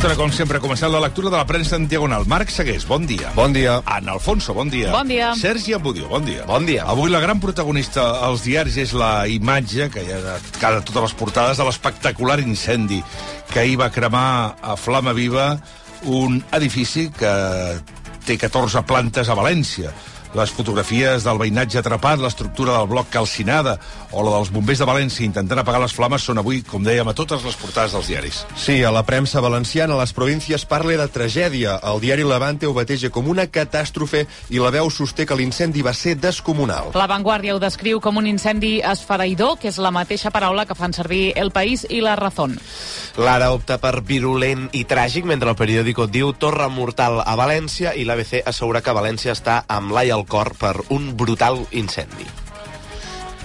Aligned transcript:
Aquesta 0.00 0.14
hora, 0.14 0.22
com 0.24 0.30
sempre, 0.32 0.56
ha 0.56 0.62
començat 0.64 0.88
la 0.88 1.00
lectura 1.04 1.28
de 1.28 1.36
la 1.36 1.44
premsa 1.44 1.76
en 1.76 1.82
diagonal. 1.84 2.22
Marc 2.24 2.48
Segués, 2.48 2.86
bon 2.88 3.02
dia. 3.04 3.34
Bon 3.36 3.52
dia. 3.52 3.74
Ana 3.84 4.14
Alfonso, 4.14 4.54
bon 4.56 4.70
dia. 4.72 4.94
Bon 4.94 5.04
dia. 5.04 5.34
Sergi 5.36 5.74
Ambudio, 5.76 6.06
bon 6.08 6.24
dia. 6.24 6.46
Bon 6.48 6.64
dia. 6.64 6.86
Avui 6.88 7.12
la 7.12 7.20
gran 7.20 7.36
protagonista 7.36 8.06
als 8.24 8.46
diaris 8.46 8.78
és 8.80 8.94
la 8.96 9.26
imatge, 9.28 9.90
que 9.92 10.00
hi 10.00 10.14
ha 10.16 10.22
a 10.32 10.38
cada 10.56 10.80
totes 10.80 11.04
les 11.04 11.14
portades, 11.20 11.60
de 11.60 11.66
l'espectacular 11.68 12.38
incendi 12.40 13.02
que 13.52 13.60
ahir 13.60 13.76
va 13.82 13.90
cremar 13.92 14.56
a 14.64 14.78
flama 14.80 15.12
viva 15.12 15.50
un 16.08 16.40
edifici 16.56 17.10
que 17.12 17.34
té 18.24 18.40
14 18.40 18.80
plantes 18.88 19.28
a 19.28 19.36
València. 19.36 19.92
Les 20.30 20.50
fotografies 20.54 21.24
del 21.26 21.40
veïnatge 21.40 21.80
atrapat, 21.80 22.20
l'estructura 22.22 22.76
del 22.76 22.86
bloc 22.92 23.08
calcinada 23.10 23.74
o 24.14 24.22
la 24.22 24.36
dels 24.36 24.52
bombers 24.54 24.78
de 24.78 24.86
València 24.86 25.26
intentant 25.26 25.58
apagar 25.58 25.80
les 25.82 25.94
flames 25.94 26.22
són 26.22 26.38
avui, 26.38 26.60
com 26.62 26.84
dèiem, 26.86 27.08
a 27.10 27.14
totes 27.18 27.42
les 27.42 27.56
portades 27.58 27.96
dels 27.96 28.10
diaris. 28.12 28.44
Sí, 28.54 28.78
a 28.86 28.92
la 28.94 29.02
premsa 29.06 29.42
valenciana, 29.42 29.98
les 29.98 30.14
províncies 30.14 30.64
parla 30.70 30.94
de 31.00 31.08
tragèdia. 31.10 31.80
El 31.90 31.98
diari 32.02 32.22
Levante 32.26 32.68
ho 32.68 32.74
bateja 32.76 33.10
com 33.10 33.26
una 33.30 33.48
catàstrofe 33.50 34.24
i 34.54 34.62
la 34.62 34.70
veu 34.70 34.90
sosté 34.90 35.26
que 35.26 35.34
l'incendi 35.34 35.82
va 35.82 35.94
ser 35.94 36.14
descomunal. 36.18 36.92
La 36.94 37.08
Vanguardia 37.10 37.56
ho 37.56 37.62
descriu 37.62 37.98
com 38.00 38.22
un 38.22 38.30
incendi 38.30 38.78
esfereïdor, 38.86 39.58
que 39.58 39.70
és 39.70 39.78
la 39.82 39.90
mateixa 39.90 40.30
paraula 40.30 40.66
que 40.66 40.78
fan 40.78 40.94
servir 40.94 41.32
El 41.34 41.50
País 41.50 41.86
i 41.90 42.00
La 42.04 42.14
Razón. 42.18 42.54
L'Ara 43.18 43.50
opta 43.50 43.80
per 43.82 44.00
virulent 44.06 44.68
i 44.78 44.84
tràgic, 44.86 45.26
mentre 45.26 45.50
el 45.50 45.58
periòdico 45.58 46.06
diu 46.06 46.32
torre 46.38 46.70
mortal 46.70 47.18
a 47.24 47.34
València 47.38 47.96
i 47.98 48.06
l'ABC 48.06 48.44
assegura 48.46 48.82
que 48.82 48.94
València 48.94 49.34
està 49.34 49.64
amb 49.68 49.90
l'ai 49.94 50.10
al 50.14 50.19
cor 50.28 50.54
per 50.58 50.76
un 50.90 51.12
brutal 51.16 51.62
incendi. 51.70 52.26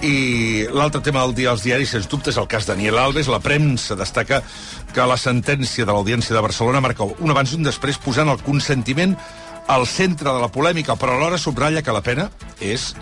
I 0.04 0.66
l'altre 0.76 1.00
tema 1.00 1.22
del 1.24 1.34
dia 1.34 1.50
als 1.54 1.64
diaris, 1.64 1.94
sens 1.94 2.08
dubte, 2.08 2.28
és 2.28 2.36
el 2.36 2.48
cas 2.50 2.66
Daniel 2.68 2.98
Alves. 3.00 3.30
La 3.32 3.40
premsa 3.40 3.96
destaca 3.96 4.42
que 4.92 5.08
la 5.08 5.16
sentència 5.16 5.86
de 5.86 5.92
l'Audiència 5.92 6.36
de 6.36 6.44
Barcelona 6.44 6.82
marca 6.84 7.06
un 7.06 7.32
abans 7.32 7.52
i 7.52 7.56
un 7.56 7.64
després 7.64 8.00
posant 8.02 8.28
el 8.28 8.42
consentiment 8.44 9.16
al 9.66 9.86
centre 9.88 10.30
de 10.30 10.40
la 10.42 10.52
polèmica, 10.52 10.94
però 11.00 11.16
alhora 11.16 11.40
subratlla 11.40 11.82
que 11.82 11.94
la 11.94 12.04
pena 12.04 12.28
és 12.60 12.92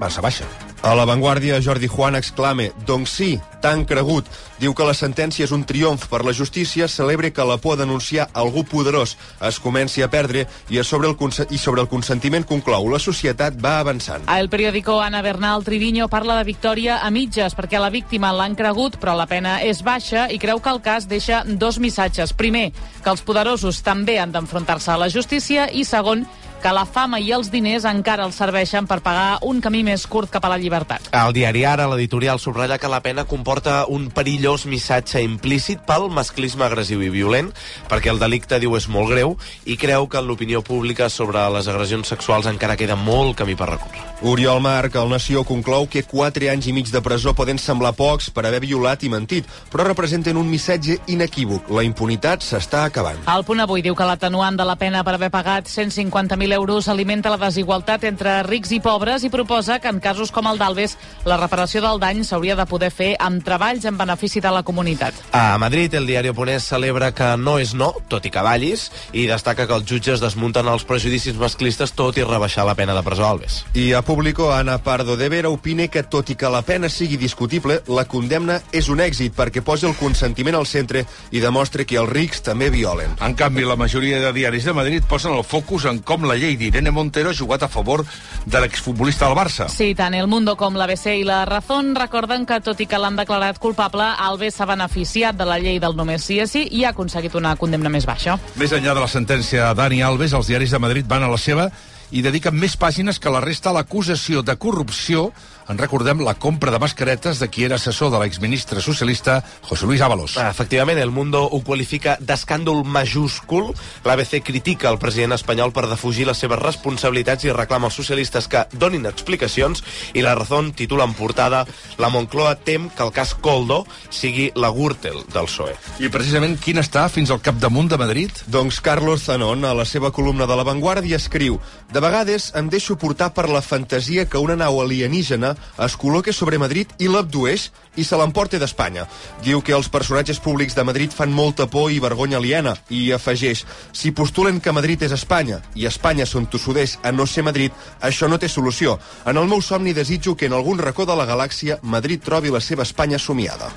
massa 0.00 0.22
baixa. 0.24 0.44
A 0.84 0.94
la 0.94 1.06
Vanguardia, 1.08 1.62
Jordi 1.64 1.88
Juan 1.88 2.14
exclama 2.14 2.68
«Doncs 2.84 3.10
sí, 3.16 3.40
tan 3.62 3.86
cregut». 3.88 4.26
Diu 4.60 4.74
que 4.76 4.84
la 4.84 4.92
sentència 4.92 5.46
és 5.46 5.52
un 5.56 5.64
triomf 5.64 6.04
per 6.12 6.20
la 6.26 6.34
justícia, 6.36 6.86
celebra 6.92 7.30
que 7.32 7.44
la 7.48 7.56
por 7.56 7.78
denunciar 7.80 8.28
algú 8.36 8.66
poderós 8.68 9.16
es 9.40 9.58
comenci 9.64 10.04
a 10.04 10.10
perdre 10.12 10.44
i, 10.68 10.78
a 10.78 10.84
sobre 10.84 11.08
el, 11.08 11.16
i 11.50 11.58
sobre 11.58 11.80
el 11.80 11.88
consentiment 11.88 12.44
conclou 12.44 12.90
la 12.92 13.00
societat 13.00 13.56
va 13.56 13.78
avançant. 13.80 14.28
El 14.28 14.50
periòdico 14.52 15.00
Ana 15.00 15.24
Bernal 15.24 15.64
Triviño 15.64 16.10
parla 16.12 16.36
de 16.38 16.44
victòria 16.52 17.00
a 17.00 17.10
mitges 17.10 17.56
perquè 17.56 17.80
la 17.80 17.90
víctima 17.90 18.34
l'han 18.36 18.54
cregut 18.54 19.00
però 19.00 19.16
la 19.16 19.26
pena 19.26 19.56
és 19.64 19.82
baixa 19.82 20.28
i 20.28 20.38
creu 20.38 20.60
que 20.60 20.70
el 20.70 20.84
cas 20.84 21.08
deixa 21.08 21.42
dos 21.48 21.80
missatges. 21.80 22.36
Primer, 22.36 22.70
que 23.02 23.10
els 23.10 23.24
poderosos 23.24 23.80
també 23.82 24.20
han 24.20 24.36
d'enfrontar-se 24.36 24.92
a 24.92 25.00
la 25.00 25.08
justícia 25.08 25.70
i 25.72 25.88
segon, 25.88 26.28
que 26.64 26.72
la 26.72 26.86
fama 26.88 27.18
i 27.20 27.26
els 27.36 27.50
diners 27.52 27.84
encara 27.84 28.24
els 28.24 28.38
serveixen 28.40 28.86
per 28.88 29.02
pagar 29.04 29.36
un 29.44 29.58
camí 29.60 29.82
més 29.84 30.06
curt 30.08 30.30
cap 30.32 30.46
a 30.46 30.50
la 30.54 30.56
llibertat. 30.56 31.10
Al 31.12 31.34
diari 31.36 31.66
Ara, 31.68 31.84
l'editorial 31.90 32.40
subratlla 32.40 32.78
que 32.80 32.88
la 32.88 33.02
pena 33.04 33.26
comporta 33.28 33.82
un 33.92 34.06
perillós 34.08 34.64
missatge 34.64 35.20
implícit 35.20 35.82
pel 35.84 36.08
masclisme 36.08 36.64
agressiu 36.64 37.04
i 37.04 37.10
violent, 37.12 37.50
perquè 37.90 38.08
el 38.14 38.22
delicte, 38.22 38.56
diu, 38.62 38.78
és 38.78 38.88
molt 38.88 39.12
greu, 39.12 39.36
i 39.68 39.76
creu 39.76 40.08
que 40.08 40.22
en 40.22 40.30
l'opinió 40.30 40.62
pública 40.64 41.10
sobre 41.12 41.42
les 41.52 41.68
agressions 41.68 42.08
sexuals 42.08 42.48
encara 42.48 42.78
queda 42.80 42.96
molt 42.96 43.36
camí 43.36 43.58
per 43.60 43.68
recórrer. 43.74 44.00
Oriol 44.24 44.62
Marc, 44.64 44.96
el 44.96 45.12
Nació, 45.12 45.44
conclou 45.44 45.84
que 45.84 46.00
4 46.08 46.48
anys 46.48 46.70
i 46.70 46.72
mig 46.72 46.88
de 46.88 47.04
presó 47.04 47.34
poden 47.36 47.60
semblar 47.60 47.92
pocs 47.92 48.30
per 48.32 48.46
haver 48.48 48.62
violat 48.64 49.04
i 49.04 49.12
mentit, 49.12 49.44
però 49.68 49.84
representen 49.84 50.40
un 50.40 50.48
missatge 50.48 50.96
inequívoc. 51.12 51.68
La 51.68 51.84
impunitat 51.84 52.40
s'està 52.40 52.86
acabant. 52.88 53.20
El 53.28 53.44
punt 53.44 53.60
avui 53.60 53.84
diu 53.84 53.92
que 53.92 54.08
l'atenuant 54.08 54.56
de 54.56 54.64
la 54.64 54.78
pena 54.80 55.04
per 55.04 55.18
haver 55.18 55.28
pagat 55.34 55.68
150.000 55.68 56.53
euros 56.54 56.88
alimenta 56.88 57.30
la 57.30 57.38
desigualtat 57.38 58.04
entre 58.08 58.38
rics 58.46 58.72
i 58.72 58.80
pobres 58.80 59.24
i 59.24 59.30
proposa 59.30 59.80
que 59.80 59.90
en 59.92 60.00
casos 60.00 60.32
com 60.32 60.46
el 60.48 60.58
d'Alves 60.58 60.96
la 61.28 61.36
reparació 61.36 61.82
del 61.84 62.00
dany 62.00 62.22
s'hauria 62.24 62.56
de 62.56 62.66
poder 62.70 62.90
fer 62.94 63.10
amb 63.20 63.44
treballs 63.44 63.84
en 63.84 63.98
benefici 63.98 64.40
de 64.40 64.52
la 64.54 64.62
comunitat. 64.62 65.14
A 65.32 65.58
Madrid, 65.58 65.94
el 65.94 66.06
diari 66.06 66.30
Oponés 66.32 66.68
celebra 66.70 67.12
que 67.14 67.34
no 67.36 67.58
és 67.58 67.74
no, 67.74 67.92
tot 68.08 68.24
i 68.26 68.32
que 68.32 68.44
vallis, 68.44 68.90
i 69.12 69.26
destaca 69.30 69.66
que 69.66 69.76
els 69.76 69.86
jutges 69.88 70.22
desmunten 70.22 70.68
els 70.70 70.86
prejudicis 70.88 71.36
masclistes 71.40 71.94
tot 71.96 72.18
i 72.18 72.26
rebaixar 72.26 72.66
la 72.68 72.76
pena 72.78 72.94
de 72.94 73.02
presó 73.02 73.26
a 73.26 73.32
Alves. 73.34 73.62
I 73.74 73.92
a 73.92 74.02
Público, 74.02 74.52
Ana 74.52 74.78
Pardo 74.84 75.16
de 75.16 75.28
Vera 75.28 75.50
opina 75.50 75.88
que, 75.88 76.04
tot 76.04 76.30
i 76.30 76.38
que 76.38 76.50
la 76.50 76.62
pena 76.62 76.88
sigui 76.88 77.18
discutible, 77.18 77.80
la 77.88 78.04
condemna 78.04 78.60
és 78.72 78.88
un 78.92 79.00
èxit 79.02 79.34
perquè 79.34 79.64
posa 79.64 79.88
el 79.88 79.96
consentiment 79.98 80.58
al 80.58 80.68
centre 80.70 81.04
i 81.32 81.42
demostra 81.42 81.86
que 81.88 81.98
els 81.98 82.12
rics 82.12 82.44
també 82.46 82.70
violen. 82.70 83.16
En 83.24 83.34
canvi, 83.34 83.64
la 83.64 83.76
majoria 83.80 84.20
de 84.20 84.32
diaris 84.36 84.68
de 84.68 84.76
Madrid 84.76 85.08
posen 85.08 85.34
el 85.34 85.44
focus 85.44 85.88
en 85.90 86.00
com 86.04 86.28
la 86.28 86.36
llei 86.36 86.43
d'Irene 86.60 86.92
Montero 86.94 87.32
ha 87.32 87.36
jugat 87.36 87.64
a 87.64 87.68
favor 87.72 88.04
de 88.44 88.60
l'exfutbolista 88.60 89.26
del 89.26 89.38
Barça. 89.38 89.68
Sí, 89.72 89.94
tant 89.96 90.14
El 90.14 90.28
Mundo 90.30 90.54
com 90.60 90.76
l'ABC 90.76 91.16
i 91.20 91.24
la 91.24 91.42
Razón 91.48 91.94
recorden 91.96 92.44
que, 92.46 92.60
tot 92.60 92.80
i 92.84 92.88
que 92.90 93.00
l'han 93.00 93.16
declarat 93.16 93.58
culpable, 93.62 94.04
Alves 94.28 94.60
s'ha 94.60 94.68
beneficiat 94.68 95.38
de 95.38 95.48
la 95.48 95.58
llei 95.58 95.80
del 95.82 95.96
només 95.96 96.24
sí 96.28 96.38
és 96.44 96.52
sí 96.52 96.66
i 96.70 96.84
ha 96.84 96.92
aconseguit 96.92 97.34
una 97.40 97.56
condemna 97.56 97.92
més 97.92 98.06
baixa. 98.06 98.38
Més 98.60 98.76
enllà 98.76 98.94
de 98.94 99.02
la 99.02 99.10
sentència 99.10 99.70
a 99.70 99.74
Dani 99.74 100.02
Alves, 100.04 100.36
els 100.36 100.52
diaris 100.52 100.70
de 100.70 100.82
Madrid 100.82 101.08
van 101.08 101.24
a 101.24 101.32
la 101.32 101.40
seva 101.40 101.70
i 102.14 102.22
dediquen 102.22 102.54
més 102.54 102.76
pàgines 102.78 103.18
que 103.18 103.32
la 103.32 103.42
resta 103.42 103.72
a 103.72 103.78
l'acusació 103.78 104.44
de 104.46 104.54
corrupció 104.60 105.30
en 105.68 105.78
recordem 105.78 106.20
la 106.24 106.34
compra 106.34 106.70
de 106.70 106.78
mascaretes 106.78 107.38
de 107.40 107.48
qui 107.48 107.64
era 107.64 107.76
assessor 107.76 108.10
de 108.12 108.20
l'exministre 108.20 108.80
socialista 108.80 109.42
José 109.62 109.86
Luis 109.86 110.00
Ábalos. 110.00 110.36
Efectivament, 110.36 110.98
el 110.98 111.10
Mundo 111.10 111.42
ho 111.44 111.60
qualifica 111.64 112.16
d'escàndol 112.20 112.84
majúscul. 112.84 113.72
L'ABC 114.04 114.42
critica 114.44 114.90
el 114.90 115.00
president 115.00 115.36
espanyol 115.36 115.72
per 115.72 115.86
defugir 115.88 116.26
les 116.28 116.38
seves 116.40 116.60
responsabilitats 116.60 117.44
i 117.44 117.52
reclama 117.54 117.88
als 117.88 117.98
socialistes 117.98 118.48
que 118.48 118.66
donin 118.72 119.06
explicacions 119.06 119.84
i 120.12 120.24
la 120.24 120.34
Razón 120.34 120.72
titula 120.72 121.08
en 121.08 121.14
portada 121.14 121.64
la 121.98 122.10
Moncloa 122.12 122.56
tem 122.56 122.88
que 122.90 123.02
el 123.04 123.12
cas 123.12 123.34
Coldo 123.34 123.84
sigui 124.10 124.50
la 124.54 124.70
Gürtel 124.74 125.22
del 125.32 125.48
PSOE. 125.48 125.76
I 126.04 126.10
precisament 126.12 126.58
quin 126.60 126.80
està 126.82 127.06
fins 127.12 127.32
al 127.32 127.42
capdamunt 127.44 127.88
de 127.92 128.00
Madrid? 128.00 128.44
Doncs 128.46 128.80
Carlos 128.84 129.26
Zanon, 129.28 129.64
a 129.64 129.74
la 129.74 129.84
seva 129.88 130.12
columna 130.12 130.46
de 130.46 130.56
La 130.56 130.66
Vanguardia, 130.66 131.16
escriu 131.16 131.60
De 131.92 132.00
vegades 132.02 132.50
em 132.58 132.68
deixo 132.68 132.96
portar 132.98 133.30
per 133.34 133.46
la 133.48 133.62
fantasia 133.62 134.24
que 134.26 134.40
una 134.40 134.56
nau 134.58 134.80
alienígena 134.82 135.53
es 135.86 135.96
col·loca 136.00 136.32
sobre 136.32 136.60
Madrid 136.62 136.90
i 136.98 137.08
l'abdueix 137.10 137.70
i 137.96 138.04
se 138.04 138.18
l'emporta 138.18 138.58
d'Espanya. 138.58 139.06
Diu 139.44 139.62
que 139.62 139.74
els 139.76 139.90
personatges 139.92 140.40
públics 140.42 140.74
de 140.74 140.84
Madrid 140.84 141.14
fan 141.14 141.32
molta 141.32 141.66
por 141.70 141.92
i 141.92 142.00
vergonya 142.02 142.40
aliena 142.40 142.76
i 142.90 143.10
afegeix 143.12 143.64
si 143.92 144.12
postulen 144.12 144.60
que 144.60 144.74
Madrid 144.74 145.02
és 145.06 145.14
Espanya 145.14 145.60
i 145.74 145.86
Espanya 145.90 146.26
són 146.26 146.48
tossuders 146.50 146.98
a 147.02 147.12
no 147.12 147.26
ser 147.26 147.44
Madrid, 147.46 147.72
això 148.00 148.28
no 148.28 148.38
té 148.38 148.48
solució. 148.48 148.98
En 149.26 149.38
el 149.38 149.48
meu 149.50 149.62
somni 149.62 149.94
desitjo 149.94 150.36
que 150.36 150.46
en 150.46 150.56
algun 150.56 150.78
racó 150.78 151.06
de 151.06 151.16
la 151.16 151.28
galàxia 151.28 151.78
Madrid 151.82 152.24
trobi 152.24 152.54
la 152.54 152.60
seva 152.60 152.82
Espanya 152.82 153.18
somiada. 153.18 153.72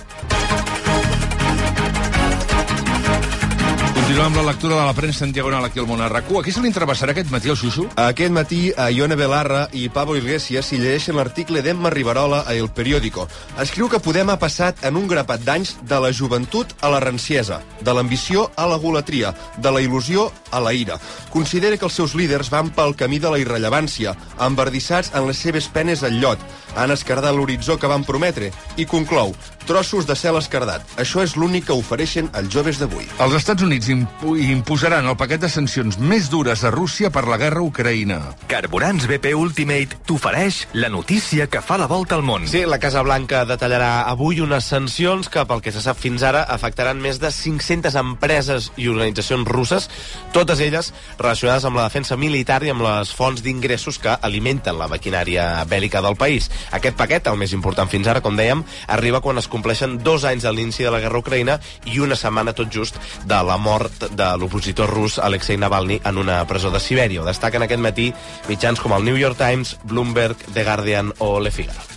Continuem 4.08 4.30
amb 4.32 4.38
la 4.40 4.52
lectura 4.54 4.76
de 4.78 4.84
la 4.88 4.94
premsa 4.96 5.26
en 5.26 5.34
diagonal 5.36 5.66
aquí 5.66 5.82
al 5.82 5.86
Monarracú. 5.86 6.38
A 6.40 6.44
qui 6.46 6.54
se 6.56 6.62
li 6.64 6.70
entrevessarà 6.70 7.12
aquest 7.12 7.28
matí 7.28 7.50
al 7.52 7.58
Xuxu? 7.60 7.90
Aquest 8.00 8.32
matí, 8.32 8.60
a 8.72 8.86
Ione 8.88 9.18
Belarra 9.20 9.66
i 9.76 9.90
Pablo 9.92 10.16
Iglesias 10.16 10.70
s'hi 10.70 10.80
llegeixen 10.80 11.18
l'article 11.20 11.60
d'Emma 11.60 11.92
Riverola 11.92 12.46
a 12.48 12.56
El 12.56 12.70
Periódico. 12.72 13.26
Escriu 13.60 13.90
que 13.92 14.00
Podem 14.00 14.32
ha 14.32 14.38
passat 14.40 14.80
en 14.88 14.96
un 14.96 15.10
grapat 15.12 15.44
d'anys 15.44 15.74
de 15.84 16.00
la 16.00 16.14
joventut 16.16 16.72
a 16.80 16.94
la 16.94 17.02
ranciesa, 17.04 17.60
de 17.84 17.98
l'ambició 17.98 18.46
a 18.56 18.70
la 18.72 18.80
golatria, 18.80 19.34
de 19.58 19.76
la 19.76 19.84
il·lusió 19.84 20.30
a 20.56 20.64
la 20.64 20.72
ira. 20.72 21.02
Considera 21.36 21.76
que 21.76 21.86
els 21.92 22.00
seus 22.00 22.16
líders 22.16 22.48
van 22.48 22.72
pel 22.72 22.96
camí 22.96 23.20
de 23.20 23.28
la 23.28 23.44
irrellevància, 23.44 24.16
embardissats 24.40 25.12
en 25.20 25.28
les 25.28 25.44
seves 25.44 25.68
penes 25.68 26.08
al 26.08 26.16
llot, 26.24 26.40
han 26.80 26.96
escardat 26.96 27.36
l'horitzó 27.36 27.76
que 27.76 27.92
van 27.92 28.08
prometre 28.08 28.54
i 28.78 28.88
conclou, 28.88 29.36
trossos 29.68 30.08
de 30.08 30.16
cel 30.16 30.40
escardat. 30.40 30.86
Això 30.98 31.22
és 31.26 31.36
l'únic 31.38 31.68
que 31.68 31.76
ofereixen 31.78 32.32
els 32.40 32.50
joves 32.54 32.80
d'avui. 32.82 33.06
Els 33.24 33.36
Estats 33.38 33.66
Units 33.66 33.92
impu 33.94 34.38
imposaran 34.40 35.06
el 35.08 35.18
paquet 35.20 35.44
de 35.44 35.50
sancions 35.52 36.00
més 36.00 36.32
dures 36.32 36.64
a 36.64 36.72
Rússia 36.74 37.12
per 37.14 37.26
la 37.28 37.38
guerra 37.38 37.62
a 37.62 37.68
Ucraïna. 37.68 38.20
Carburants 38.50 39.08
BP 39.10 39.34
Ultimate 39.38 40.00
t'ofereix 40.08 40.64
la 40.74 40.90
notícia 40.90 41.48
que 41.52 41.62
fa 41.62 41.78
la 41.78 41.90
volta 41.92 42.16
al 42.16 42.24
món. 42.24 42.48
Sí, 42.48 42.64
la 42.66 42.80
Casa 42.80 43.04
Blanca 43.06 43.44
detallarà 43.50 44.08
avui 44.08 44.42
unes 44.44 44.68
sancions 44.72 45.30
que, 45.30 45.44
pel 45.48 45.62
que 45.66 45.74
se 45.76 45.84
sap 45.84 46.00
fins 46.00 46.24
ara, 46.24 46.46
afectaran 46.58 47.02
més 47.04 47.20
de 47.20 47.32
500 47.34 47.98
empreses 48.00 48.72
i 48.78 48.88
organitzacions 48.92 49.48
russes, 49.52 49.90
totes 50.36 50.62
elles 50.64 50.94
relacionades 51.20 51.68
amb 51.68 51.80
la 51.80 51.88
defensa 51.90 52.18
militar 52.18 52.62
i 52.64 52.72
amb 52.74 52.86
les 52.86 53.12
fonts 53.16 53.44
d'ingressos 53.44 54.00
que 54.04 54.16
alimenten 54.22 54.78
la 54.80 54.90
maquinària 54.92 55.48
bèl·lica 55.68 56.02
del 56.06 56.18
país. 56.20 56.50
Aquest 56.72 56.98
paquet, 57.00 57.28
el 57.28 57.40
més 57.40 57.54
important 57.58 57.90
fins 57.92 58.08
ara, 58.08 58.24
com 58.24 58.38
dèiem, 58.38 58.64
arriba 58.88 59.22
quan 59.22 59.42
es 59.42 59.50
compleixen 59.58 59.98
dos 60.06 60.26
anys 60.30 60.46
de 60.46 60.54
l'inici 60.54 60.86
de 60.86 60.94
la 60.94 61.02
guerra 61.04 61.22
Ucraïna 61.24 61.58
i 61.90 62.00
una 62.04 62.18
setmana 62.20 62.54
tot 62.58 62.72
just 62.74 63.02
de 63.26 63.42
la 63.50 63.58
mort 63.58 64.08
de 64.14 64.30
l'opositor 64.38 64.90
rus 64.94 65.18
Alexei 65.18 65.58
Navalny 65.58 66.00
en 66.04 66.22
una 66.22 66.40
presó 66.48 66.72
de 66.72 66.82
Sibèria. 66.84 67.22
Ho 67.24 67.28
destaquen 67.28 67.66
aquest 67.66 67.84
matí 67.84 68.12
mitjans 68.48 68.82
com 68.84 68.94
el 68.94 69.06
New 69.08 69.18
York 69.18 69.40
Times, 69.42 69.78
Bloomberg, 69.84 70.50
The 70.54 70.64
Guardian 70.64 71.14
o 71.20 71.40
Le 71.42 71.52
Figaro. 71.52 71.97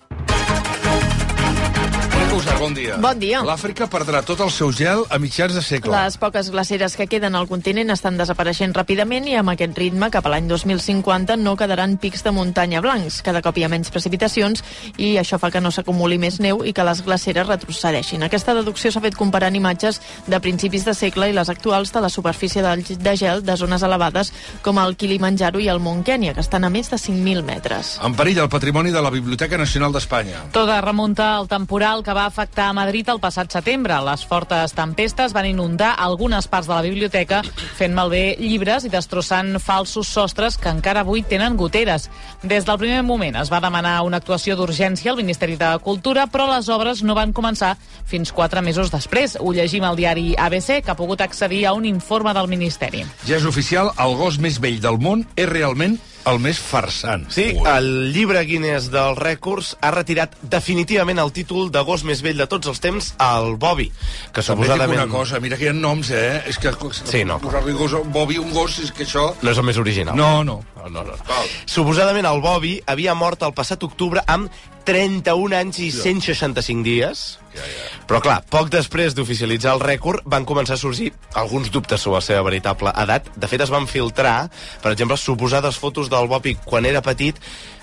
Marc 2.31 2.45
Usar, 2.45 2.59
bon 2.59 2.73
dia. 2.73 2.95
Bon 2.95 3.19
dia. 3.19 3.41
L'Àfrica 3.43 3.89
perdrà 3.91 4.21
tot 4.23 4.39
el 4.39 4.51
seu 4.55 4.69
gel 4.71 5.01
a 5.11 5.17
mitjans 5.19 5.51
de 5.51 5.61
segle. 5.61 5.91
Les 5.91 6.15
poques 6.15 6.47
glaceres 6.53 6.93
que 6.95 7.07
queden 7.11 7.35
al 7.35 7.47
continent 7.49 7.91
estan 7.91 8.15
desapareixent 8.15 8.71
ràpidament 8.77 9.25
i 9.27 9.33
amb 9.35 9.51
aquest 9.51 9.75
ritme, 9.75 10.07
cap 10.13 10.29
a 10.29 10.31
l'any 10.31 10.47
2050, 10.47 11.35
no 11.35 11.57
quedaran 11.59 11.97
pics 11.99 12.23
de 12.23 12.31
muntanya 12.31 12.79
blancs. 12.79 13.19
Cada 13.25 13.41
cop 13.43 13.59
hi 13.59 13.65
ha 13.65 13.71
menys 13.71 13.91
precipitacions 13.91 14.63
i 14.95 15.17
això 15.19 15.41
fa 15.43 15.49
que 15.51 15.59
no 15.59 15.73
s'acumuli 15.75 16.21
més 16.23 16.39
neu 16.39 16.63
i 16.63 16.71
que 16.71 16.85
les 16.87 17.01
glaceres 17.03 17.49
retrocedeixin. 17.49 18.23
Aquesta 18.23 18.55
deducció 18.55 18.93
s'ha 18.95 19.03
fet 19.03 19.19
comparant 19.19 19.59
imatges 19.59 19.99
de 20.27 20.39
principis 20.39 20.87
de 20.87 20.95
segle 20.95 21.27
i 21.27 21.35
les 21.35 21.51
actuals 21.51 21.91
de 21.91 21.99
la 21.99 22.09
superfície 22.09 22.63
de, 22.63 23.17
gel 23.19 23.43
de 23.43 23.57
zones 23.59 23.83
elevades 23.83 24.31
com 24.63 24.79
el 24.79 24.95
Kilimanjaro 24.95 25.59
i 25.59 25.67
el 25.67 25.83
Mont 25.83 26.05
Kenya, 26.07 26.31
que 26.33 26.45
estan 26.47 26.63
a 26.63 26.71
més 26.71 26.93
de 26.95 26.95
5.000 26.95 27.43
metres. 27.43 27.97
En 27.99 28.15
perill 28.15 28.39
el 28.45 28.49
patrimoni 28.55 28.95
de 28.95 29.03
la 29.03 29.11
Biblioteca 29.11 29.59
Nacional 29.59 29.91
d'Espanya. 29.91 30.47
Tota 30.55 30.79
remunta 30.79 31.33
al 31.35 31.51
temporal 31.51 32.07
que 32.07 32.15
va 32.15 32.20
afectar 32.25 32.67
a 32.69 32.73
Madrid 32.73 33.07
el 33.09 33.19
passat 33.19 33.51
setembre. 33.53 33.95
Les 34.05 34.25
fortes 34.27 34.73
tempestes 34.77 35.33
van 35.33 35.47
inundar 35.49 35.93
algunes 35.97 36.47
parts 36.51 36.67
de 36.69 36.73
la 36.75 36.83
biblioteca, 36.85 37.41
fent 37.77 37.95
malbé 37.97 38.35
llibres 38.39 38.85
i 38.85 38.91
destrossant 38.93 39.57
falsos 39.59 40.09
sostres 40.11 40.57
que 40.61 40.69
encara 40.69 41.05
avui 41.05 41.23
tenen 41.23 41.57
goteres. 41.57 42.09
Des 42.43 42.67
del 42.67 42.79
primer 42.81 43.01
moment 43.07 43.39
es 43.41 43.51
va 43.51 43.61
demanar 43.63 44.01
una 44.05 44.21
actuació 44.21 44.55
d'urgència 44.59 45.11
al 45.11 45.19
Ministeri 45.21 45.57
de 45.59 45.71
Cultura, 45.83 46.27
però 46.27 46.49
les 46.51 46.69
obres 46.69 47.03
no 47.03 47.15
van 47.17 47.33
començar 47.33 47.75
fins 48.05 48.31
quatre 48.31 48.61
mesos 48.61 48.91
després. 48.91 49.37
Ho 49.39 49.53
llegim 49.53 49.83
al 49.87 49.99
diari 49.99 50.35
ABC, 50.37 50.81
que 50.83 50.91
ha 50.91 50.99
pogut 50.99 51.21
accedir 51.21 51.65
a 51.65 51.73
un 51.73 51.85
informe 51.85 52.33
del 52.37 52.51
Ministeri. 52.51 53.05
Ja 53.27 53.37
és 53.39 53.49
oficial, 53.49 53.93
el 53.97 54.15
gos 54.19 54.39
més 54.39 54.61
vell 54.61 54.81
del 54.81 55.01
món 55.01 55.25
és 55.35 55.49
realment 55.49 55.99
el 56.29 56.39
més 56.43 56.59
farsant. 56.61 57.25
Sí, 57.33 57.47
Ui. 57.55 57.67
el 57.71 58.13
llibre 58.13 58.43
Guinness 58.45 58.89
dels 58.93 59.17
rècords 59.19 59.73
ha 59.81 59.91
retirat 59.95 60.35
definitivament 60.41 61.21
el 61.21 61.33
títol 61.35 61.71
de 61.73 61.81
gos 61.87 62.05
més 62.07 62.21
vell 62.25 62.37
de 62.41 62.47
tots 62.51 62.69
els 62.71 62.81
temps 62.83 63.11
al 63.21 63.55
Bobby, 63.61 63.89
que 64.31 64.41
També 64.41 64.67
suposadament... 64.67 64.99
una 65.01 65.11
cosa, 65.11 65.39
mira 65.43 65.57
que 65.57 65.67
hi 65.67 65.71
ha 65.71 65.75
noms, 65.77 66.11
eh? 66.15 66.43
És 66.49 66.59
que... 66.61 66.73
Sí, 67.03 67.23
no. 67.27 67.39
Posar-li 67.43 67.73
gos, 67.77 67.95
Bobby, 68.13 68.37
un 68.41 68.51
gos, 68.55 68.79
és 68.83 68.91
que 68.95 69.05
això... 69.07 69.31
No 69.41 69.51
és 69.53 69.61
el 69.61 69.67
més 69.67 69.81
original. 69.81 70.15
No, 70.17 70.43
no. 70.47 70.61
No, 70.89 71.03
no, 71.03 71.13
no. 71.13 71.39
Suposadament 71.69 72.25
el 72.25 72.41
Bobby 72.41 72.77
havia 72.89 73.13
mort 73.17 73.43
el 73.45 73.53
passat 73.57 73.83
octubre 73.85 74.23
amb 74.31 74.49
31 74.87 75.55
anys 75.57 75.79
i 75.83 75.89
165 75.93 76.85
dies. 76.85 77.25
Ja, 77.53 77.65
ja. 77.67 77.89
Però 78.09 78.21
clar, 78.23 78.37
poc 78.49 78.71
després 78.73 79.13
d'oficialitzar 79.17 79.75
el 79.75 79.83
rècord 79.83 80.25
van 80.25 80.47
començar 80.47 80.77
a 80.77 80.81
sorgir 80.81 81.11
alguns 81.37 81.69
dubtes 81.73 82.01
sobre 82.01 82.21
la 82.21 82.25
seva 82.25 82.45
veritable 82.47 82.93
edat. 83.03 83.29
De 83.35 83.49
fet, 83.51 83.61
es 83.61 83.73
van 83.73 83.85
filtrar, 83.87 84.49
per 84.81 84.95
exemple, 84.95 85.19
suposades 85.21 85.77
fotos 85.77 86.09
del 86.09 86.31
Bobby 86.31 86.55
quan 86.65 86.89
era 86.89 87.03
petit 87.05 87.37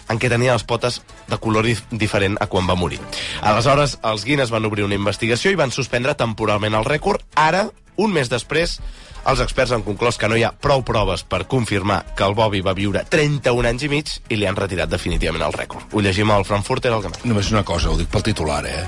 en 0.09 0.19
què 0.19 0.31
tenia 0.33 0.55
les 0.56 0.65
potes 0.65 1.03
de 1.29 1.39
color 1.41 1.69
dif 1.69 1.85
diferent 1.93 2.39
a 2.41 2.49
quan 2.50 2.69
va 2.69 2.79
morir. 2.81 3.00
Aleshores, 3.45 3.99
els 4.09 4.25
Guinness 4.25 4.53
van 4.55 4.65
obrir 4.65 4.87
una 4.87 4.97
investigació 4.97 5.53
i 5.53 5.61
van 5.61 5.75
suspendre 5.75 6.17
temporalment 6.17 6.75
el 6.79 6.89
rècord. 6.89 7.25
Ara, 7.37 7.69
un 8.00 8.15
mes 8.15 8.31
després, 8.33 8.79
els 9.26 9.41
experts 9.41 9.73
han 9.73 9.82
conclòs 9.82 10.17
que 10.19 10.29
no 10.29 10.37
hi 10.38 10.44
ha 10.47 10.53
prou 10.53 10.82
proves 10.87 11.23
per 11.25 11.47
confirmar 11.47 12.05
que 12.17 12.25
el 12.25 12.35
Bobby 12.38 12.61
va 12.65 12.73
viure 12.75 13.03
31 13.09 13.69
anys 13.69 13.82
i 13.85 13.88
mig 13.93 14.12
i 14.29 14.37
li 14.37 14.47
han 14.47 14.56
retirat 14.56 14.88
definitivament 14.88 15.43
el 15.44 15.53
rècord. 15.53 15.85
Ho 15.93 16.00
llegim 16.00 16.31
al 16.31 16.44
Frankfurter 16.49 16.93
Allgemein. 16.93 17.25
Només 17.25 17.50
una 17.53 17.65
cosa, 17.65 17.91
ho 17.91 17.97
dic 17.99 18.09
pel 18.09 18.23
titular, 18.23 18.65
eh? 18.67 18.85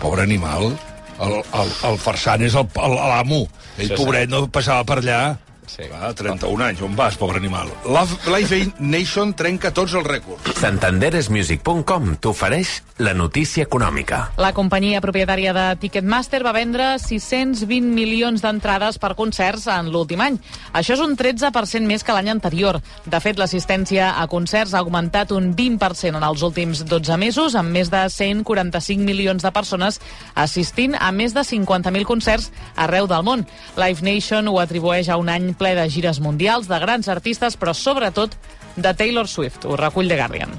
Pobre 0.00 0.22
animal. 0.22 0.72
El, 1.20 1.32
el, 1.40 1.70
el 1.88 1.96
farsant 1.98 2.42
és 2.44 2.54
el- 2.54 2.68
el- 2.76 2.94
l'amo. 2.96 3.46
Ell, 3.78 3.86
Sí, 3.88 3.94
sí. 3.94 3.94
pobret, 3.96 4.28
no 4.28 4.46
passava 4.52 4.84
per 4.84 4.98
allà. 5.00 5.20
Sí. 5.66 5.82
Va, 5.90 6.12
31 6.14 6.62
anys, 6.64 6.80
on 6.82 6.94
vas, 6.96 7.16
pobre 7.18 7.38
animal? 7.38 7.68
Love- 7.84 8.16
Life 8.30 8.72
Nation 8.78 9.34
trenca 9.34 9.72
tots 9.74 9.94
els 9.98 10.06
rècords. 10.06 10.46
Santanderesmusic.com 10.60 12.16
t'ofereix 12.22 12.82
la 13.02 13.12
notícia 13.14 13.64
econòmica. 13.66 14.30
La 14.40 14.52
companyia 14.54 15.00
propietària 15.04 15.52
de 15.52 15.64
Ticketmaster 15.82 16.42
va 16.46 16.52
vendre 16.56 16.98
620 17.02 17.90
milions 17.92 18.40
d'entrades 18.44 18.98
per 19.02 19.14
concerts 19.18 19.66
en 19.66 19.90
l'últim 19.92 20.20
any. 20.24 20.38
Això 20.72 20.94
és 20.94 21.02
un 21.04 21.16
13% 21.18 21.84
més 21.86 22.04
que 22.04 22.14
l'any 22.14 22.30
anterior. 22.32 22.78
De 23.04 23.20
fet, 23.20 23.36
l'assistència 23.38 24.12
a 24.20 24.26
concerts 24.30 24.72
ha 24.74 24.78
augmentat 24.84 25.32
un 25.32 25.50
20% 25.56 26.16
en 26.16 26.22
els 26.22 26.42
últims 26.46 26.84
12 26.86 27.16
mesos, 27.18 27.54
amb 27.58 27.70
més 27.74 27.90
de 27.90 28.04
145 28.08 29.02
milions 29.04 29.42
de 29.42 29.50
persones 29.52 30.00
assistint 30.34 30.94
a 31.00 31.10
més 31.12 31.34
de 31.34 31.40
50.000 31.44 32.04
concerts 32.06 32.50
arreu 32.76 33.06
del 33.10 33.22
món. 33.26 33.46
Live 33.76 34.02
Nation 34.06 34.48
ho 34.48 34.60
atribueix 34.62 35.08
a 35.10 35.16
un 35.18 35.28
any 35.28 35.52
ple 35.58 35.74
de 35.74 35.88
gires 35.90 36.20
mundials, 36.20 36.68
de 36.68 36.78
grans 36.82 37.08
artistes, 37.08 37.58
però 37.58 37.74
sobretot 37.74 38.36
de 38.76 38.94
Taylor 38.94 39.28
Swift. 39.28 39.64
Ho 39.64 39.76
recull 39.76 40.08
The 40.08 40.16
Guardian. 40.20 40.58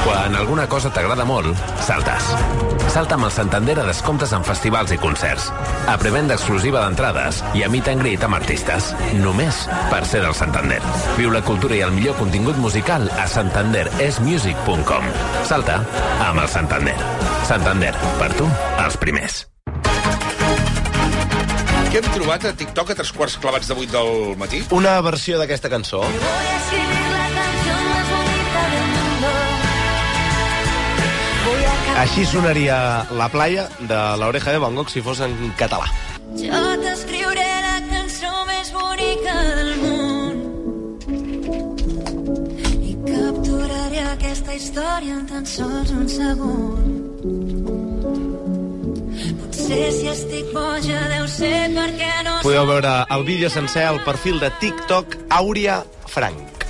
Quan 0.00 0.34
alguna 0.34 0.64
cosa 0.66 0.88
t'agrada 0.88 1.26
molt, 1.28 1.52
saltes. 1.84 2.30
Salta 2.90 3.14
amb 3.18 3.28
el 3.28 3.32
Santander 3.34 3.76
a 3.82 3.84
descomptes 3.86 4.32
en 4.34 4.42
festivals 4.46 4.94
i 4.94 4.98
concerts. 4.98 5.50
A 5.86 5.98
prevenda 6.00 6.34
exclusiva 6.38 6.80
d'entrades 6.82 7.42
i 7.54 7.62
a 7.62 7.68
meet 7.70 7.90
and 7.92 8.02
greet 8.02 8.24
amb 8.26 8.38
artistes. 8.40 8.90
Només 9.20 9.66
per 9.92 10.02
ser 10.08 10.24
del 10.24 10.34
Santander. 10.34 10.80
Viu 11.18 11.30
la 11.34 11.44
cultura 11.46 11.76
i 11.76 11.84
el 11.86 11.94
millor 11.94 12.16
contingut 12.18 12.58
musical 12.58 13.06
a 13.20 13.28
santanderesmusic.com. 13.28 15.12
Salta 15.44 15.82
amb 16.30 16.40
el 16.40 16.48
Santander. 16.48 16.96
Santander, 17.46 17.94
per 18.18 18.32
tu, 18.40 18.48
els 18.80 18.98
primers. 19.04 19.44
Què 21.90 21.98
hem 21.98 22.12
trobat 22.14 22.44
a 22.46 22.50
TikTok 22.54 22.92
a 22.92 22.94
tres 23.00 23.10
quarts 23.10 23.34
clavats 23.42 23.66
de 23.66 23.74
vuit 23.74 23.90
del 23.90 24.36
matí? 24.38 24.60
Una 24.76 24.92
versió 25.02 25.40
d'aquesta 25.40 25.66
cançó 25.72 26.04
Així 31.98 32.22
sonaria 32.30 32.76
la 33.18 33.26
playa 33.32 33.66
de 33.90 33.98
l'oreja 34.22 34.54
de 34.54 34.60
Van 34.62 34.78
Gogh 34.78 34.92
si 34.92 35.02
fos 35.02 35.18
en 35.26 35.34
català. 35.58 35.90
Jo 36.38 36.62
t'escriuré 36.84 37.48
la 37.66 37.76
cançó 37.90 38.30
més 38.48 38.70
bonica 38.72 39.34
del 39.58 39.72
món 39.82 40.38
i 42.86 42.94
capturaré 43.02 44.06
aquesta 44.14 44.54
història 44.56 45.18
en 45.18 45.26
tan 45.34 45.44
sols 45.58 45.90
un 45.98 46.06
segon. 46.08 47.59
Potser 49.70 49.92
si 49.94 50.08
estic 50.10 50.48
boja 50.50 50.98
deu 51.12 51.28
ser 51.30 51.68
perquè 51.70 52.08
no 52.26 52.32
Podeu 52.42 52.64
veure 52.66 52.90
el 53.14 53.20
vídeo 53.22 53.46
sencer 53.54 53.84
al 53.86 54.00
perfil 54.02 54.40
de 54.42 54.48
TikTok 54.58 55.14
Àurea 55.30 55.76
Frank. 56.10 56.64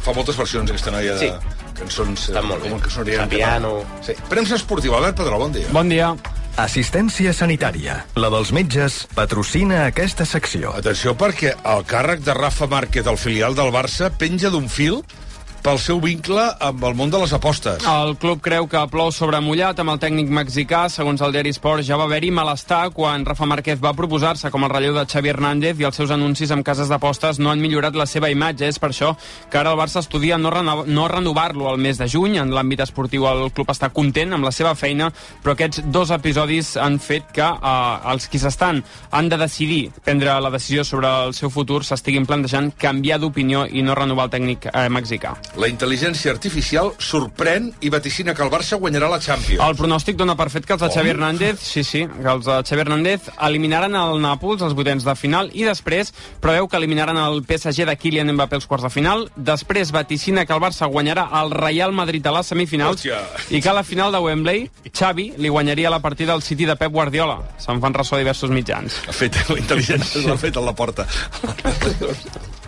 Fa 0.00 0.14
moltes 0.16 0.38
versions, 0.40 0.72
aquesta 0.72 0.94
noia, 0.94 1.12
de 1.12 1.26
Sí. 1.28 1.58
cançons... 1.76 2.30
Està 2.30 2.40
molt 2.40 2.64
bé. 2.64 2.70
Com 2.72 2.80
que 2.80 2.88
sonarien 2.88 3.26
en 3.26 3.28
piano. 3.28 3.74
Sí. 4.00 4.16
Premsa 4.30 4.56
esportiva, 4.56 4.96
Albert 4.96 5.18
Pedró, 5.20 5.42
bon 5.44 5.52
dia. 5.52 5.68
Bon 5.76 5.92
dia. 5.92 6.14
Assistència 6.56 7.34
sanitària. 7.36 7.98
La 8.16 8.32
dels 8.32 8.48
metges 8.56 9.02
patrocina 9.14 9.84
aquesta 9.90 10.24
secció. 10.24 10.72
Atenció, 10.80 11.12
perquè 11.20 11.52
el 11.68 11.84
càrrec 11.84 12.24
de 12.24 12.32
Rafa 12.32 12.66
Márquez, 12.66 13.06
el 13.06 13.20
filial 13.20 13.54
del 13.54 13.68
Barça, 13.76 14.08
penja 14.08 14.48
d'un 14.48 14.70
fil 14.72 15.02
pel 15.62 15.78
seu 15.78 16.00
vincle 16.02 16.42
amb 16.60 16.82
el 16.88 16.96
món 16.98 17.10
de 17.12 17.20
les 17.22 17.32
apostes. 17.36 17.84
El 17.86 18.16
club 18.20 18.40
creu 18.42 18.66
que 18.70 18.80
plou 18.90 19.12
sobre 19.14 19.38
mullat 19.44 19.78
amb 19.78 19.92
el 19.94 20.00
tècnic 20.02 20.30
mexicà. 20.34 20.88
Segons 20.90 21.22
el 21.22 21.34
diari 21.34 21.52
Sport, 21.54 21.84
ja 21.86 21.98
va 22.00 22.08
haver-hi 22.08 22.32
malestar 22.34 22.90
quan 22.94 23.24
Rafa 23.26 23.46
Márquez 23.46 23.78
va 23.82 23.94
proposar-se 23.94 24.50
com 24.50 24.66
el 24.66 24.72
relleu 24.72 24.96
de 24.96 25.06
Xavi 25.06 25.30
Hernández 25.30 25.78
i 25.80 25.86
els 25.86 25.98
seus 25.98 26.10
anuncis 26.10 26.50
amb 26.50 26.66
cases 26.66 26.90
d'apostes 26.90 27.38
no 27.38 27.52
han 27.52 27.62
millorat 27.62 27.94
la 27.98 28.08
seva 28.10 28.30
imatge. 28.32 28.66
És 28.66 28.80
per 28.82 28.90
això 28.90 29.12
que 29.50 29.60
ara 29.60 29.72
el 29.72 29.78
Barça 29.78 30.02
estudia 30.02 30.38
no, 30.38 30.50
reno 30.50 30.82
no 30.86 31.06
renovar-lo 31.08 31.70
al 31.70 31.78
mes 31.78 32.00
de 32.00 32.10
juny. 32.10 32.40
En 32.42 32.50
l'àmbit 32.50 32.82
esportiu 32.82 33.28
el 33.30 33.52
club 33.54 33.70
està 33.70 33.92
content 33.94 34.34
amb 34.34 34.48
la 34.48 34.54
seva 34.54 34.74
feina, 34.74 35.12
però 35.44 35.54
aquests 35.54 35.84
dos 35.94 36.10
episodis 36.10 36.74
han 36.76 36.98
fet 36.98 37.30
que 37.36 37.46
eh, 37.46 38.12
els 38.12 38.26
qui 38.26 38.42
s'estan 38.42 38.82
han 39.10 39.30
de 39.30 39.38
decidir 39.38 39.82
prendre 40.02 40.34
la 40.42 40.50
decisió 40.50 40.82
sobre 40.84 41.10
el 41.26 41.36
seu 41.38 41.50
futur 41.54 41.84
s'estiguin 41.86 42.26
plantejant 42.26 42.72
canviar 42.78 43.20
d'opinió 43.22 43.66
i 43.70 43.86
no 43.86 43.94
renovar 43.94 44.26
el 44.26 44.36
tècnic 44.36 44.66
eh, 44.72 44.88
mexicà. 44.90 45.36
La 45.60 45.68
intel·ligència 45.68 46.32
artificial 46.32 46.94
sorprèn 47.02 47.66
i 47.84 47.90
vaticina 47.92 48.32
que 48.32 48.40
el 48.44 48.48
Barça 48.52 48.78
guanyarà 48.80 49.10
la 49.12 49.18
Champions. 49.20 49.60
El 49.60 49.76
pronòstic 49.76 50.16
dona 50.16 50.32
per 50.38 50.46
fet 50.48 50.64
que 50.64 50.72
els 50.72 50.80
de? 50.80 50.88
Xavi 50.94 51.12
Hernández, 51.12 51.60
sí, 51.60 51.82
sí, 51.84 52.06
que 52.08 52.30
els 52.30 52.46
de 52.48 52.56
Xavi 52.64 52.80
Hernández 52.86 53.28
eliminaran 53.48 53.92
el 53.98 54.16
Nàpols 54.24 54.64
als 54.64 54.72
vuitens 54.78 55.04
de 55.04 55.14
final 55.18 55.50
i 55.52 55.66
després 55.68 56.14
preveu 56.40 56.68
que 56.72 56.80
eliminaran 56.80 57.20
el 57.20 57.42
PSG 57.44 57.84
de 57.88 57.96
Kylian 58.00 58.32
Mbappé 58.32 58.56
als 58.62 58.66
quarts 58.70 58.86
de 58.88 58.92
final. 58.94 59.26
Després 59.36 59.92
vaticina 59.92 60.46
que 60.46 60.56
el 60.56 60.64
Barça 60.64 60.88
guanyarà 60.88 61.28
el 61.42 61.52
Real 61.52 61.92
Madrid 61.92 62.26
a 62.26 62.32
les 62.38 62.48
semifinals 62.48 63.02
Hòstia. 63.02 63.20
i 63.50 63.60
que 63.60 63.68
a 63.68 63.76
la 63.76 63.84
final 63.84 64.12
de 64.12 64.24
Wembley 64.24 64.70
Xavi 64.88 65.34
li 65.36 65.52
guanyaria 65.52 65.90
la 65.92 66.00
partida 66.00 66.32
al 66.32 66.42
City 66.42 66.64
de 66.64 66.76
Pep 66.80 66.92
Guardiola. 66.92 67.42
Se'n 67.60 67.80
fan 67.84 67.92
ressò 67.92 68.16
diversos 68.16 68.50
mitjans. 68.50 69.02
Ha 69.06 69.12
fet 69.12 69.36
la 69.50 69.60
intel·ligència, 69.60 70.24
l'ha 70.28 70.40
fet 70.40 70.56
a 70.56 70.64
la 70.64 70.72
porta. 70.72 71.06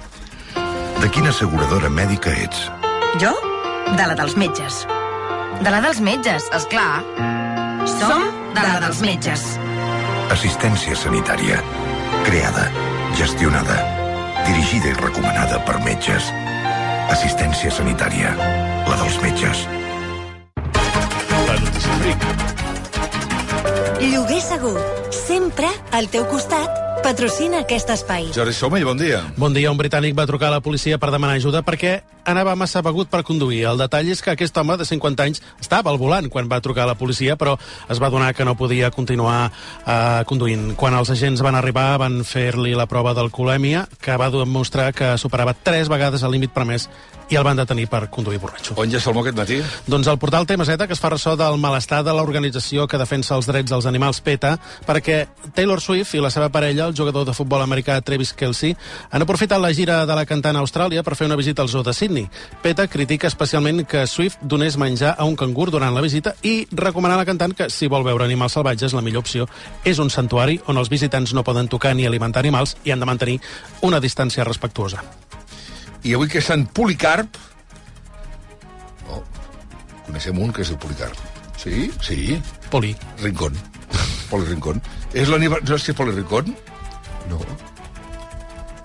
De 1.01 1.09
quina 1.13 1.31
asseguradora 1.33 1.91
mèdica 1.91 2.33
ets? 2.45 2.67
Jo? 3.23 3.33
De 3.97 4.07
la 4.09 4.15
dels 4.19 4.37
metges. 4.41 4.85
De 5.63 5.71
la 5.71 5.81
dels 5.85 6.01
metges, 6.03 6.47
és 6.57 6.67
clar. 6.71 7.03
Som 7.87 8.29
de 8.57 8.63
la 8.65 8.79
dels 8.83 9.01
metges. 9.05 9.45
Assistència 10.35 10.97
sanitària. 10.99 11.61
Creada, 12.27 12.69
gestionada, 13.19 13.77
dirigida 14.47 14.93
i 14.93 14.99
recomanada 15.01 15.61
per 15.67 15.81
metges. 15.85 16.31
Assistència 17.13 17.73
sanitària. 17.75 18.35
La 18.89 19.01
dels 19.03 19.19
metges. 19.25 19.67
La 21.49 21.59
notícia 21.61 21.99
fric. 22.05 22.31
Lloguer 24.05 24.41
segur. 24.45 24.79
Sempre 25.25 25.69
al 25.93 26.11
teu 26.13 26.27
costat. 26.31 26.84
Patrocina 27.05 27.59
aquest 27.61 27.91
espai. 27.93 28.31
Jordi 28.33 28.55
Somell, 28.57 28.87
bon 28.89 28.97
dia. 28.97 29.19
Bon 29.37 29.53
dia. 29.53 29.69
Un 29.69 29.77
britànic 29.77 30.15
va 30.17 30.25
trucar 30.25 30.49
a 30.49 30.55
la 30.57 30.63
policia 30.65 30.97
per 30.97 31.11
demanar 31.13 31.35
ajuda 31.37 31.61
perquè 31.61 31.99
anava 32.25 32.55
massa 32.59 32.83
begut 32.83 33.11
per 33.13 33.23
conduir. 33.27 33.65
El 33.71 33.81
detall 33.81 34.11
és 34.13 34.23
que 34.25 34.33
aquest 34.35 34.57
home 34.61 34.77
de 34.81 34.87
50 34.89 35.27
anys 35.27 35.43
estava 35.61 35.93
al 35.93 36.01
volant 36.01 36.29
quan 36.33 36.49
va 36.51 36.61
trucar 36.65 36.85
a 36.85 36.93
la 36.93 36.99
policia, 36.99 37.37
però 37.41 37.57
es 37.91 38.01
va 38.03 38.11
donar 38.11 38.33
que 38.35 38.45
no 38.45 38.57
podia 38.57 38.91
continuar 38.91 39.51
eh, 39.51 40.23
conduint. 40.29 40.73
Quan 40.77 40.97
els 40.99 41.11
agents 41.15 41.43
van 41.45 41.59
arribar, 41.59 41.99
van 42.03 42.23
fer-li 42.25 42.75
la 42.75 42.89
prova 42.91 43.15
d'alcoholèmia, 43.15 43.87
que 44.01 44.17
va 44.21 44.31
demostrar 44.33 44.93
que 44.93 45.17
superava 45.19 45.55
tres 45.55 45.93
vegades 45.93 46.23
el 46.23 46.35
límit 46.37 46.55
permès 46.55 46.89
i 47.31 47.39
el 47.39 47.45
van 47.45 47.57
detenir 47.57 47.87
per 47.89 48.09
conduir 48.13 48.39
borratxo. 48.43 48.75
On 48.81 48.91
ja 48.91 49.01
Salmó 49.01 49.23
aquest 49.23 49.37
matí? 49.39 49.61
Doncs 49.91 50.09
el 50.11 50.19
portal 50.21 50.47
TMZ, 50.47 50.87
que 50.87 50.97
es 50.97 51.01
fa 51.01 51.11
ressò 51.13 51.35
del 51.41 51.59
malestar 51.61 52.03
de 52.05 52.13
l'organització 52.17 52.87
que 52.91 53.01
defensa 53.01 53.37
els 53.39 53.49
drets 53.49 53.73
dels 53.73 53.89
animals 53.89 54.21
PETA, 54.25 54.55
perquè 54.87 55.25
Taylor 55.57 55.81
Swift 55.81 56.15
i 56.15 56.23
la 56.23 56.31
seva 56.35 56.51
parella, 56.53 56.89
el 56.89 56.97
jugador 56.97 57.27
de 57.27 57.35
futbol 57.37 57.65
americà 57.65 58.01
Travis 58.05 58.35
Kelsey, 58.37 58.77
han 59.11 59.25
aprofitat 59.25 59.61
la 59.61 59.73
gira 59.73 60.03
de 60.07 60.17
la 60.17 60.27
cantant 60.29 60.57
a 60.57 60.65
Austràlia 60.65 61.05
per 61.05 61.17
fer 61.17 61.29
una 61.31 61.41
visita 61.41 61.63
al 61.63 61.73
zoo 61.73 61.83
de 61.83 61.95
Sydney. 61.97 62.14
PETA 62.63 62.87
critica 62.89 63.29
especialment 63.31 63.85
que 63.89 64.07
Swift 64.07 64.43
donés 64.43 64.79
menjar 64.81 65.15
a 65.19 65.27
un 65.29 65.37
cangur 65.37 65.71
durant 65.75 65.95
la 65.95 66.03
visita 66.05 66.35
i 66.43 66.67
recomana 66.71 67.19
a 67.19 67.23
la 67.23 67.27
cantant 67.29 67.55
que, 67.57 67.69
si 67.71 67.89
vol 67.91 68.07
veure 68.07 68.25
animals 68.25 68.57
salvatges, 68.57 68.95
la 68.97 69.03
millor 69.05 69.25
opció 69.25 69.49
és 69.85 70.01
un 70.03 70.11
santuari 70.11 70.61
on 70.71 70.79
els 70.81 70.91
visitants 70.93 71.35
no 71.35 71.45
poden 71.45 71.69
tocar 71.69 71.95
ni 71.95 72.07
alimentar 72.07 72.45
animals 72.45 72.77
i 72.85 72.95
han 72.95 73.03
de 73.03 73.09
mantenir 73.11 73.41
una 73.83 74.01
distància 74.01 74.45
respectuosa. 74.45 75.03
I 76.05 76.15
avui 76.15 76.29
que 76.29 76.43
és 76.43 76.49
Sant 76.51 76.67
Policarp... 76.77 77.39
Oh, 79.09 79.23
coneixem 80.07 80.39
un 80.39 80.53
que 80.53 80.65
és 80.65 80.73
el 80.75 80.81
Policarp. 80.83 81.17
Sí? 81.57 81.89
Sí. 82.05 82.37
Poli. 82.71 82.93
Rincón. 83.23 83.57
Poli 84.31 84.51
Rincón. 84.51 84.83
És 85.15 85.31
l'aniversari... 85.33 85.71
No 85.71 85.81
és 85.81 85.97
Poli 85.97 86.17
Rincón? 86.19 86.53
No. 87.31 87.41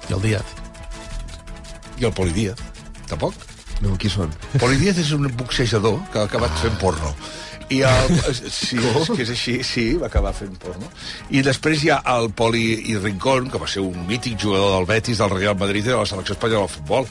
I 0.08 0.16
el 0.16 0.22
Díaz. 0.24 0.56
I 2.00 2.08
el 2.08 2.14
Poli 2.16 2.32
Díaz. 2.34 2.69
Tampoc? 3.10 3.36
No, 3.84 3.96
qui 4.00 4.12
són? 4.12 4.32
Poli 4.60 4.80
Díaz 4.80 5.00
és 5.02 5.14
un 5.16 5.30
boxejador 5.40 6.00
que 6.14 6.20
ha 6.22 6.28
acabat 6.28 6.56
fent 6.62 6.76
porno. 6.82 7.14
I 7.70 7.84
el, 7.86 8.16
sí, 8.50 8.80
és 8.82 9.12
que 9.12 9.22
és 9.24 9.32
així, 9.36 9.60
sí, 9.66 9.86
va 10.02 10.08
acabar 10.10 10.34
fent 10.34 10.56
porno. 10.62 10.90
I 11.30 11.44
després 11.46 11.84
hi 11.86 11.92
ha 11.94 12.00
el 12.16 12.32
Poli 12.34 12.66
i 12.90 12.98
Rincón, 12.98 13.52
que 13.54 13.62
va 13.62 13.70
ser 13.70 13.84
un 13.86 14.08
mític 14.10 14.40
jugador 14.42 14.74
del 14.78 14.90
Betis, 14.90 15.22
del 15.22 15.36
Real 15.36 15.58
Madrid 15.60 15.86
i 15.86 15.94
de 15.94 16.00
la 16.00 16.10
selecció 16.10 16.36
espanyola 16.38 16.66
de 16.66 16.76
futbol. 16.80 17.08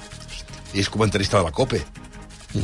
I 0.74 0.82
és 0.82 0.90
comentarista 0.92 1.38
de 1.38 1.46
la 1.46 1.54
COPE. 1.54 1.84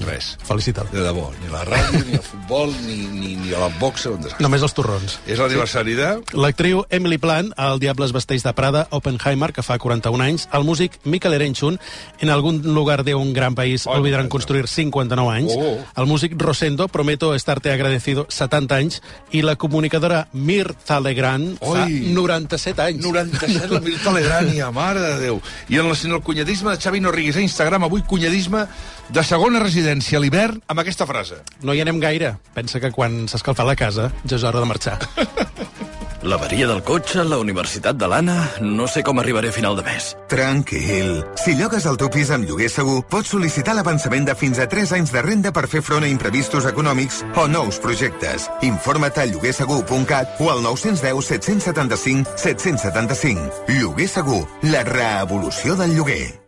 Res. 0.06 0.36
Felicitat. 0.42 0.88
De 0.90 1.02
debò. 1.04 1.26
Ni 1.42 1.48
a 1.50 1.52
la 1.58 1.64
ràdio, 1.68 2.00
ni 2.08 2.14
al 2.16 2.22
futbol, 2.24 2.72
ni, 2.86 2.96
ni, 3.12 3.34
ni 3.36 3.52
a 3.52 3.58
la 3.60 3.68
boxa. 3.80 4.08
Un 4.14 4.22
desastre. 4.22 4.42
Només 4.42 4.62
els 4.64 4.72
torrons. 4.74 5.18
És 5.28 5.38
l'aniversari 5.38 5.92
de... 5.98 6.08
L'actriu 6.40 6.84
Emily 6.88 7.18
Plant, 7.20 7.50
al 7.60 7.78
Diables 7.82 8.14
vesteix 8.16 8.42
de 8.46 8.52
Prada, 8.56 8.86
Oppenheimer, 8.96 9.52
que 9.52 9.62
fa 9.62 9.76
41 9.78 10.24
anys, 10.24 10.46
el 10.56 10.64
músic 10.64 10.96
Mikel 11.04 11.36
Erenchun, 11.36 11.76
en 12.20 12.32
algun 12.32 12.62
lugar 12.74 13.04
de 13.04 13.14
un 13.14 13.32
gran 13.36 13.54
país 13.54 13.84
Oh, 13.86 13.92
olvidaran 13.98 14.28
construir 14.32 14.68
59 14.68 15.30
anys, 15.36 15.52
Oh. 15.54 15.76
el 16.00 16.06
músic 16.06 16.32
Rosendo, 16.40 16.88
Prometo 16.88 17.34
estarte 17.34 17.70
agradecido, 17.70 18.26
70 18.30 18.76
anys, 18.76 19.02
i 19.32 19.42
la 19.42 19.56
comunicadora 19.56 20.28
Mirtha 20.32 20.98
Legrand 21.00 21.58
fa 21.60 21.84
Oi. 21.84 22.08
97 22.14 22.80
anys. 22.82 23.02
97, 23.04 23.68
la 23.68 23.80
Mirta 23.80 24.12
Legrania, 24.12 24.70
mare 24.80 25.00
de 25.00 25.14
Déu. 25.28 25.40
I 25.68 25.76
en, 25.78 25.92
en 25.92 26.12
el 26.16 26.22
cunyadisme 26.22 26.70
de 26.72 26.80
Xavi 26.80 27.00
Norrigues 27.04 27.36
a 27.36 27.44
Instagram, 27.44 27.84
avui 27.84 28.02
cunyadisme 28.02 28.64
de 29.11 29.25
segona 29.26 29.62
residència 29.62 30.18
a 30.18 30.23
l'hivern 30.23 30.62
amb 30.68 30.84
aquesta 30.84 31.06
frase. 31.08 31.42
No 31.62 31.75
hi 31.75 31.82
anem 31.84 32.00
gaire. 32.00 32.37
Pensa 32.54 32.80
que 32.80 32.92
quan 32.94 33.25
s'ha 33.28 33.40
escalfat 33.40 33.68
la 33.68 33.78
casa 33.78 34.11
ja 34.25 34.38
és 34.38 34.44
hora 34.44 34.62
de 34.62 34.70
marxar. 34.70 34.99
L'averia 36.25 36.64
del 36.66 36.80
cotxe, 36.82 37.20
la 37.28 37.37
universitat 37.37 37.99
de 38.00 38.08
l'Anna... 38.08 38.37
No 38.64 38.87
sé 38.88 39.02
com 39.04 39.18
arribaré 39.20 39.50
a 39.52 39.52
final 39.52 39.76
de 39.76 39.82
mes. 39.84 40.14
Tranquil. 40.32 41.18
Si 41.37 41.52
llogues 41.58 41.84
el 41.84 41.99
teu 42.00 42.08
pis 42.12 42.30
amb 42.32 42.49
lloguer 42.49 42.70
segur, 42.73 43.02
pots 43.12 43.34
sol·licitar 43.34 43.75
l'avançament 43.76 44.25
de 44.30 44.37
fins 44.40 44.61
a 44.62 44.66
3 44.73 44.94
anys 44.96 45.12
de 45.12 45.25
renda 45.26 45.52
per 45.52 45.66
fer 45.68 45.82
front 45.84 46.06
a 46.06 46.08
imprevistos 46.08 46.64
econòmics 46.70 47.20
o 47.37 47.44
nous 47.49 47.80
projectes. 47.84 48.49
Informa't 48.64 49.20
a 49.20 49.26
lloguersegur.cat 49.34 50.40
o 50.40 50.49
al 50.54 50.64
910 50.64 51.28
775 51.28 52.38
775. 52.40 53.68
Lloguer 53.68 54.08
segur, 54.08 54.40
la 54.73 54.80
reevolució 54.88 55.76
del 55.76 55.92
lloguer. 55.99 56.43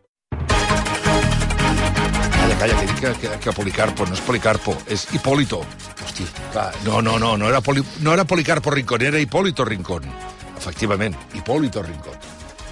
Calla, 2.58 2.78
que 2.80 2.86
dic 2.86 3.00
que, 3.00 3.10
que, 3.20 3.38
que 3.38 3.52
Policarpo, 3.52 4.06
no 4.08 4.16
és 4.16 4.22
Policarpo, 4.24 4.72
és 4.88 5.02
Hipólito. 5.12 5.58
Hosti, 6.06 6.24
clar, 6.54 6.70
no, 6.86 7.02
no, 7.04 7.18
no, 7.20 7.34
no 7.36 7.50
era, 7.50 7.60
Poli, 7.60 7.82
no 8.00 8.14
era 8.14 8.24
Policarpo 8.24 8.70
Rincón, 8.70 9.02
era 9.02 9.20
Hipólito 9.20 9.64
Rincón. 9.64 10.08
Efectivament, 10.56 11.16
Hipólito 11.34 11.82
Rincón. 11.82 12.16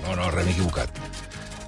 No, 0.06 0.16
no, 0.16 0.30
res, 0.30 0.46
m'he 0.46 0.56
equivocat. 0.56 0.88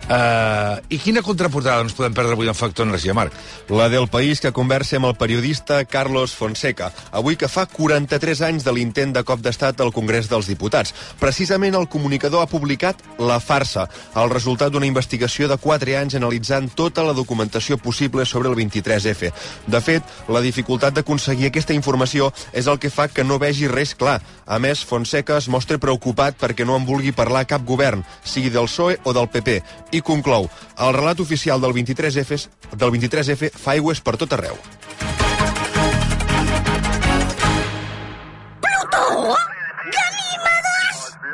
Uh, 0.06 0.78
I 0.86 1.00
quina 1.02 1.18
contraportada 1.18 1.82
ens 1.82 1.94
podem 1.98 2.12
perdre 2.14 2.36
avui 2.36 2.46
en 2.46 2.54
Factor 2.54 2.86
Energia, 2.86 3.10
Marc? 3.10 3.34
La 3.74 3.88
del 3.90 4.04
País 4.06 4.38
que 4.38 4.52
conversa 4.54 5.00
amb 5.00 5.08
el 5.08 5.16
periodista 5.18 5.80
Carlos 5.82 6.30
Fonseca, 6.30 6.92
avui 7.10 7.34
que 7.34 7.48
fa 7.50 7.64
43 7.66 8.44
anys 8.46 8.62
de 8.62 8.70
l'intent 8.70 9.10
de 9.16 9.24
cop 9.26 9.42
d'estat 9.42 9.82
al 9.82 9.90
Congrés 9.90 10.28
dels 10.30 10.46
Diputats. 10.46 10.94
Precisament 11.18 11.74
el 11.74 11.88
comunicador 11.90 12.44
ha 12.44 12.50
publicat 12.50 13.02
La 13.18 13.40
farsa, 13.42 13.88
el 14.14 14.30
resultat 14.30 14.70
d'una 14.70 14.86
investigació 14.86 15.48
de 15.50 15.56
4 15.58 15.98
anys 15.98 16.14
analitzant 16.20 16.70
tota 16.78 17.02
la 17.02 17.16
documentació 17.16 17.74
possible 17.74 18.22
sobre 18.30 18.54
el 18.54 18.54
23F. 18.62 19.32
De 19.66 19.82
fet, 19.82 20.06
la 20.30 20.44
dificultat 20.44 20.94
d'aconseguir 20.94 21.50
aquesta 21.50 21.74
informació 21.74 22.30
és 22.52 22.70
el 22.70 22.78
que 22.78 22.92
fa 22.94 23.08
que 23.10 23.26
no 23.26 23.40
vegi 23.42 23.66
res 23.66 23.96
clar. 23.98 24.20
A 24.46 24.60
més, 24.62 24.86
Fonseca 24.86 25.42
es 25.42 25.50
mostra 25.50 25.82
preocupat 25.82 26.38
perquè 26.38 26.62
no 26.62 26.78
en 26.78 26.86
vulgui 26.86 27.10
parlar 27.10 27.42
cap 27.50 27.66
govern, 27.66 28.06
sigui 28.22 28.54
del 28.54 28.70
PSOE 28.70 29.00
o 29.02 29.16
del 29.16 29.26
PP, 29.34 29.58
i 29.96 30.04
conclou, 30.04 30.50
el 30.78 30.96
relat 30.96 31.20
oficial 31.24 31.60
del 31.62 31.74
23F, 31.76 32.42
del 32.76 32.92
23F 32.94 33.52
fa 33.56 33.76
aigües 33.76 34.00
per 34.00 34.16
tot 34.20 34.36
arreu. 34.36 34.58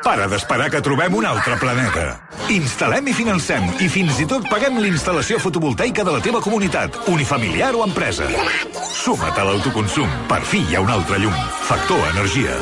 Para 0.02 0.26
d'esperar 0.26 0.66
que 0.68 0.80
trobem 0.82 1.14
un 1.14 1.24
altre 1.24 1.54
planeta. 1.62 2.04
Instal·lem 2.50 3.06
i 3.08 3.14
financem 3.14 3.68
i 3.80 3.86
fins 3.88 4.18
i 4.20 4.26
tot 4.28 4.48
paguem 4.50 4.80
l'instal·lació 4.82 5.38
fotovoltaica 5.40 6.02
de 6.04 6.16
la 6.16 6.22
teva 6.24 6.42
comunitat, 6.42 6.98
unifamiliar 7.08 7.70
o 7.78 7.84
empresa. 7.86 8.26
Suma't 8.74 9.38
a 9.38 9.46
l'autoconsum. 9.46 10.10
Per 10.28 10.42
fi 10.42 10.64
hi 10.66 10.76
ha 10.76 10.82
un 10.82 10.90
altre 10.90 11.22
llum. 11.22 11.38
Factor 11.70 12.02
Energia. 12.10 12.58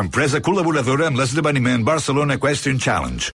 Empresa 0.00 0.40
col·laboradora 0.40 1.10
amb 1.10 1.18
l'esdeveniment 1.20 1.84
Barcelona 1.84 2.38
Question 2.40 2.78
Challenge. 2.80 3.28